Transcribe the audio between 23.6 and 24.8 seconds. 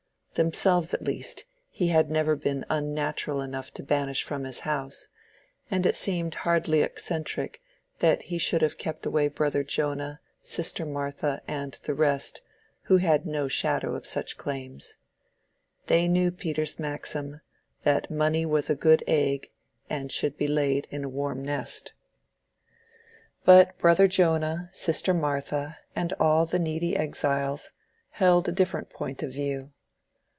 Brother Jonah,